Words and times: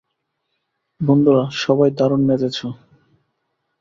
বন্ধুরা, 1.01 1.43
সবাই 1.55 1.89
দারুণ 1.97 2.21
নেচেছো। 2.29 2.67